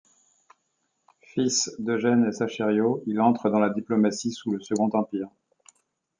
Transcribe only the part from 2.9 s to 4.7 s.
il entre dans la diplomatie sous le